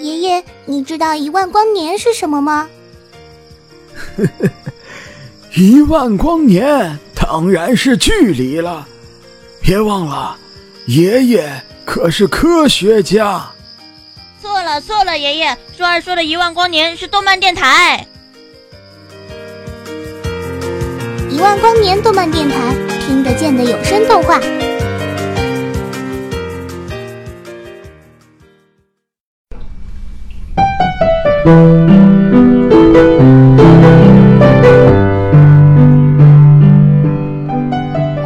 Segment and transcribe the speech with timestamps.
[0.00, 2.68] 爷爷，你知道一万光年是什么吗？
[4.16, 4.50] 呵呵，
[5.54, 8.88] 一万光年当然是距离了。
[9.60, 10.36] 别忘了，
[10.86, 13.50] 爷爷可是科学家。
[14.40, 18.06] 错了错了，爷爷，舒儿说的一万光年是动漫电台。
[21.28, 22.74] 一万光年动漫电台，
[23.06, 24.40] 听得见的有声动画。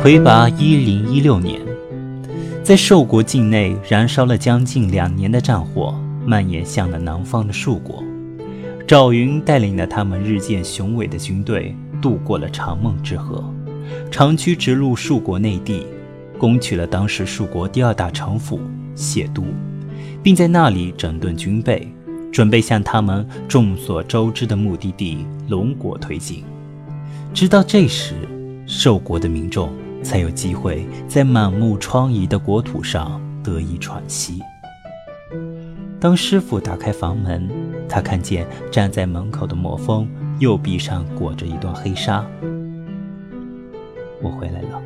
[0.05, 1.59] 魁拔一零一六年，
[2.63, 8.05] 在寿国境内燃烧了将近两年的战火蔓延向了南方的树国。
[8.87, 13.43] 赵云带领了他们日渐雄伟的军队渡过了长梦之河，
[14.11, 15.87] 长驱直入树国内地，
[16.37, 18.61] 攻取了当时树国第二大城府
[18.95, 19.43] 谢都，
[20.23, 21.91] 并在那里整顿军备，
[22.31, 26.45] 准备向他们众所周知的目的地龙国推进。
[27.33, 28.13] 直到这时，
[28.67, 29.73] 寿国的民众。
[30.05, 34.41] 才有机会在满目疮痍的国土上得以喘息。
[35.99, 37.49] 当师傅打开房门，
[37.89, 40.07] 他看见站在门口的莫风，
[40.39, 42.25] 右臂上裹着一段黑纱。
[44.23, 44.81] 我回来了，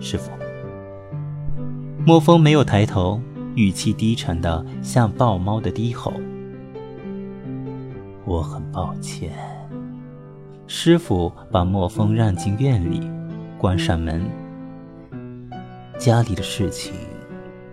[0.00, 0.30] 师傅。
[2.06, 3.20] 莫风没有抬头，
[3.56, 6.12] 语气低沉的像豹猫的低吼。
[8.24, 9.32] 我很抱歉。
[10.68, 13.10] 师傅把莫风让进院里，
[13.58, 14.24] 关上门。
[16.00, 16.94] 家里的事情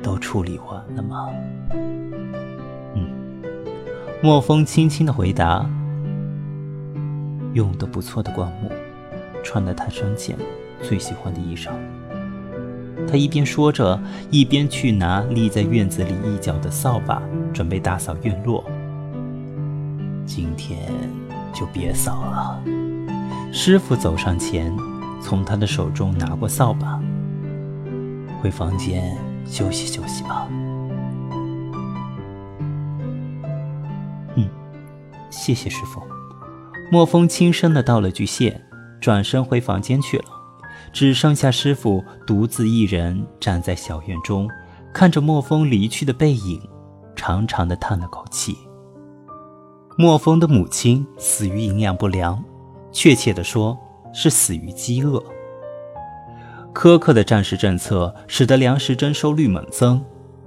[0.03, 1.29] 都处理完了吗？
[2.93, 3.09] 嗯，
[4.21, 5.65] 莫风轻轻的回答。
[7.53, 8.69] 用的不错的灌木，
[9.45, 10.37] 穿的他生前
[10.83, 11.69] 最喜欢的衣裳。
[13.09, 13.97] 他一边说着，
[14.29, 17.21] 一边去拿立在院子里一角的扫把，
[17.53, 18.61] 准备打扫院落。
[20.25, 20.91] 今天
[21.53, 22.61] 就别扫了。
[23.53, 24.75] 师傅走上前，
[25.21, 27.01] 从他的手中拿过扫把。
[28.41, 30.47] 回房间休息休息吧。
[34.35, 34.49] 嗯，
[35.29, 36.01] 谢谢师傅。
[36.91, 38.61] 莫风轻声的道了句谢，
[39.01, 40.25] 转身回房间去了。
[40.93, 44.49] 只剩下师傅独自一人站在小院中，
[44.93, 46.61] 看着莫风离去的背影，
[47.15, 48.57] 长长的叹了口气。
[49.97, 52.41] 莫风的母亲死于营养不良，
[52.91, 53.77] 确切的说
[54.13, 55.21] 是死于饥饿。
[56.77, 59.99] 苛刻的战时政策使得粮食征收率猛增，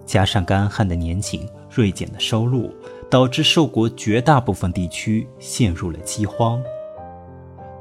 [0.06, 2.72] 加上干旱的年景、锐减的收入，
[3.10, 6.62] 导致寿国绝大部分地区陷入了饥荒。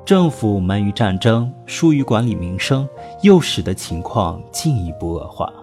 [0.04, 2.90] 政府忙于战争，疏于管理民生，
[3.22, 5.54] 又使得情况进一步恶化。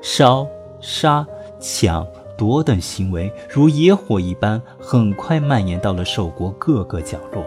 [0.00, 0.46] 烧、
[0.80, 1.26] 杀、
[1.60, 2.06] 抢、
[2.38, 7.44] 夺等行为如野火一般，很快蔓延到了寿国各个角落。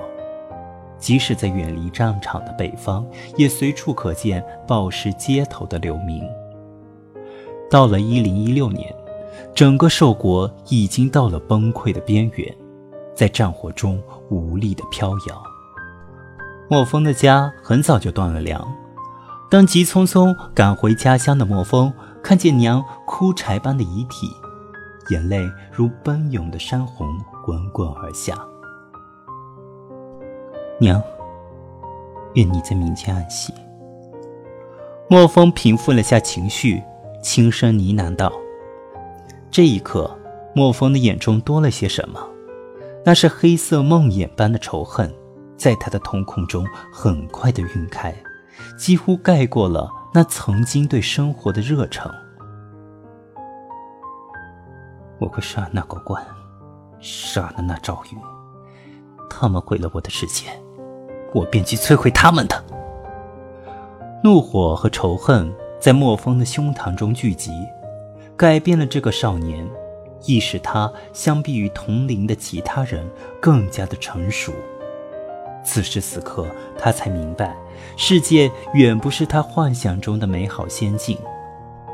[1.02, 6.24] 即使在远离战场的北方，也随处可见暴尸街头的流民。
[7.70, 8.96] 到了一零一六年，
[9.56, 12.56] 整个兽国已经到了崩溃的边缘，
[13.16, 15.44] 在战火中无力的飘摇。
[16.70, 18.66] 莫风的家很早就断了粮。
[19.50, 21.92] 当急匆匆赶回家乡的莫风
[22.24, 24.28] 看见娘枯柴般的遗体，
[25.10, 27.08] 眼泪如奔涌的山洪
[27.44, 28.38] 滚滚而下。
[30.82, 31.00] 娘，
[32.34, 33.54] 愿你在冥间安息。
[35.08, 36.82] 莫风平复了下情绪，
[37.22, 38.34] 轻声呢喃道
[39.52, 40.10] ：“这一刻，
[40.56, 42.20] 莫风的眼中多了些什么？
[43.06, 45.14] 那是黑色梦魇般的仇恨，
[45.56, 48.12] 在他的瞳孔中很快的晕开，
[48.76, 52.12] 几乎盖过了那曾经对生活的热诚。
[55.20, 56.26] 我会杀那狗官，
[57.00, 58.20] 杀了那赵云，
[59.30, 60.48] 他们毁了我的世界。”
[61.34, 62.64] 我便去摧毁他们的
[64.24, 67.52] 怒火和仇恨，在莫风的胸膛中聚集，
[68.38, 69.68] 改变了这个少年，
[70.26, 73.04] 亦使他相比于同龄的其他人
[73.40, 74.52] 更加的成熟。
[75.64, 76.46] 此时此刻，
[76.78, 77.56] 他才明白，
[77.98, 81.18] 世界远不是他幻想中的美好仙境，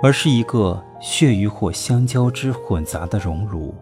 [0.04, 3.74] 而是一个血与火相交织混杂的熔炉，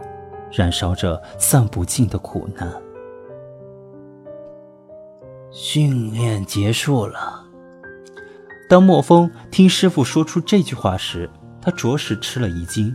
[0.52, 2.85] 燃烧着散不尽的苦难。
[5.58, 7.42] 训练结束了。
[8.70, 11.30] 当莫风听师傅说出这句话时，
[11.62, 12.94] 他着实吃了一惊。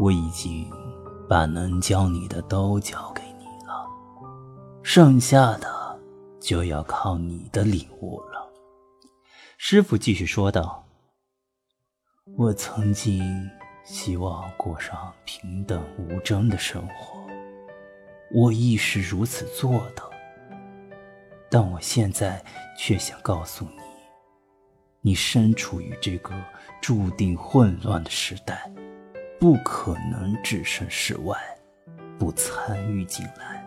[0.00, 0.68] 我已经
[1.28, 3.86] 把能教你的都教给你了，
[4.82, 6.00] 剩下的
[6.40, 8.50] 就要靠你的领悟了。
[9.58, 10.84] 师傅继续说道
[12.36, 13.22] ：“我曾经
[13.84, 17.20] 希望过上平等无争的生活。
[18.34, 20.02] 我亦是如此做的，
[21.50, 22.42] 但我现在
[22.76, 23.82] 却想告诉你，
[25.00, 26.34] 你身处于这个
[26.80, 28.70] 注定混乱的时代，
[29.38, 31.38] 不可能置身事外，
[32.18, 33.64] 不参与进来。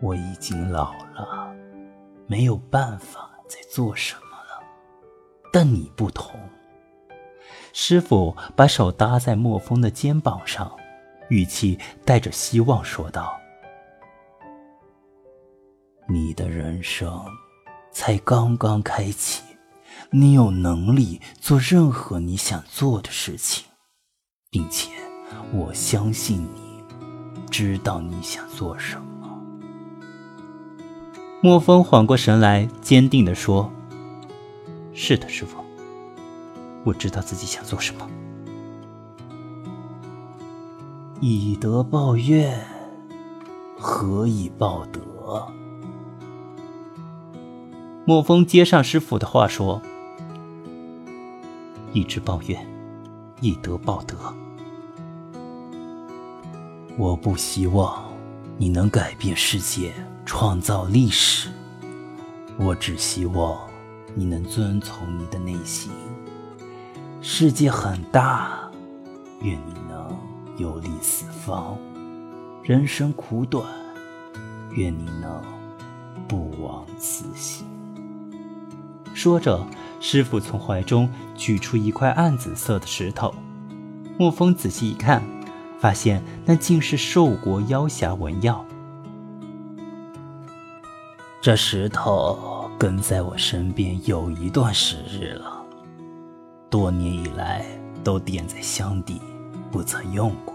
[0.00, 1.54] 我已经老了，
[2.26, 4.62] 没有办法再做什么了，
[5.52, 6.38] 但你不同。
[7.72, 10.70] 师傅把手搭在莫风的肩膀上，
[11.28, 13.38] 语气带着希望说道
[16.08, 17.24] ：“你的人生
[17.92, 19.42] 才刚刚开启，
[20.10, 23.64] 你有能力做任何你想做的事情，
[24.50, 24.92] 并且
[25.52, 26.84] 我相信你
[27.50, 29.06] 知道你想做什么。”
[31.42, 33.70] 莫风缓过神来，坚定地说
[34.94, 35.58] ：“是的，师傅。”
[36.84, 38.08] 我知道自己想做什么。
[41.20, 42.64] 以德报怨，
[43.76, 45.02] 何以报德？
[48.08, 49.82] 莫风接上师傅的话说
[51.92, 52.64] ：“一直抱怨，
[53.40, 54.16] 以德报德。
[56.96, 58.04] 我不希望
[58.58, 59.92] 你能改变世界，
[60.24, 61.50] 创造历史。
[62.56, 63.58] 我只希望
[64.14, 65.90] 你能遵从你的内心。”
[67.20, 68.70] 世界很大，
[69.40, 70.16] 愿你能
[70.58, 71.76] 游历四方；
[72.62, 73.66] 人生苦短，
[74.70, 75.42] 愿你能
[76.28, 77.65] 不枉此行。
[79.26, 79.66] 说着，
[79.98, 83.34] 师傅从怀中取出一块暗紫色的石头。
[84.16, 85.20] 沐风仔细一看，
[85.80, 88.64] 发现那竟是寿国妖侠纹药。
[91.42, 95.60] 这石头跟在我身边有一段时日了。
[96.70, 97.66] 多年以来
[98.04, 99.20] 都垫在箱底，
[99.72, 100.54] 不曾用过。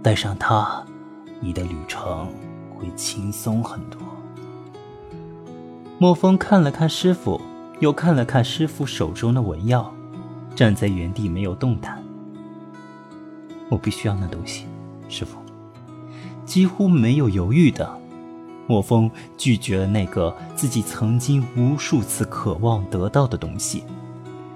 [0.00, 0.80] 带上它，
[1.40, 2.28] 你的旅程
[2.70, 4.00] 会轻松很多。
[6.00, 7.40] 莫风看了看师傅，
[7.80, 9.92] 又看了看师傅手中的纹药，
[10.54, 12.00] 站在原地没有动弹。
[13.68, 14.66] 我必须要那东西，
[15.08, 15.38] 师傅。
[16.44, 18.00] 几乎没有犹豫的，
[18.68, 23.82] 莫风拒绝了那个自己曾经无数次渴望得到的东西。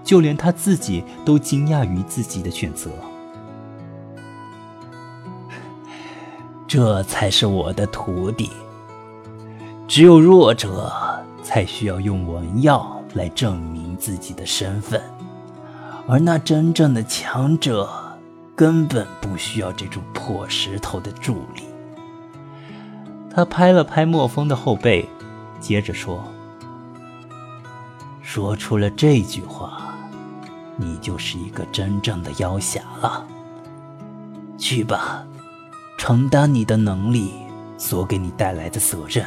[0.04, 2.90] 就连他自己都惊讶于自己的选择。
[6.68, 8.48] 这才是我的徒弟。
[9.86, 10.90] 只有弱者
[11.52, 15.02] 才需要用文药来证明自己的身份，
[16.08, 17.86] 而那真正的强者
[18.56, 21.64] 根本不需要这种破石头的助力。
[23.30, 25.06] 他拍了拍莫风的后背，
[25.60, 26.24] 接着说
[28.24, 29.94] ：“说出了这句话。”
[30.80, 33.26] 你就是一个真正的妖侠了。
[34.56, 35.22] 去吧，
[35.98, 37.34] 承担你的能力
[37.76, 39.22] 所给你带来的责任，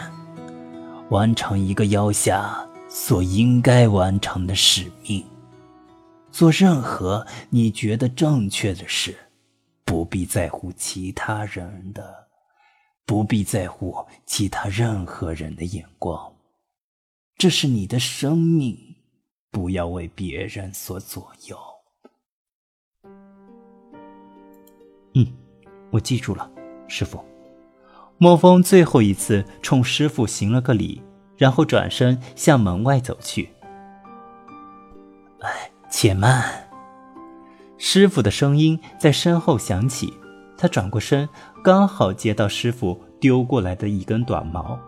[1.09, 5.23] 完成一个妖侠所应该完成的使命，
[6.31, 9.17] 做任何你觉得正确的事，
[9.83, 12.27] 不必在乎其他人的，
[13.05, 16.33] 不必在乎其他任何人的眼光。
[17.37, 18.95] 这是你的生命。
[19.51, 21.57] 不要为别人所左右。
[25.13, 25.25] 嗯，
[25.91, 26.51] 我记住了，
[26.89, 27.23] 师傅。
[28.25, 30.99] 莫风最后一次冲师傅行了个礼，
[31.37, 33.47] 然后转身向门外走去。
[35.41, 36.67] 哎，且慢！
[37.77, 40.11] 师傅的声音在身后响起，
[40.57, 41.29] 他转过身，
[41.63, 44.79] 刚好接到师傅丢过来的一根短毛。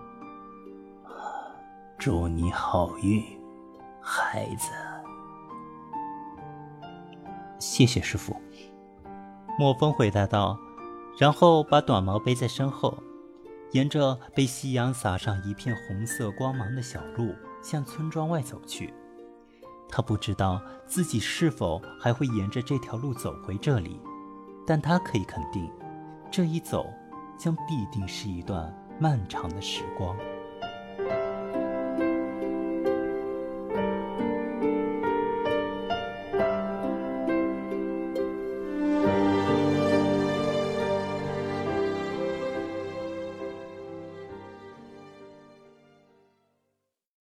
[2.00, 3.24] 祝你好运。
[4.02, 4.72] 孩子，
[7.60, 8.36] 谢谢师傅。
[9.60, 10.58] 莫风回答道，
[11.20, 12.98] 然后把短毛背在身后，
[13.72, 18.94] 沿着被夕阳洒上一片红色光芒的小路向村庄外走去。
[19.90, 24.02] 他不知道自己是否还会沿着这条路走回这里，
[24.66, 25.72] 但他可以肯定，
[26.30, 26.86] 这一走
[27.38, 30.18] 将必定是一段漫长的时光。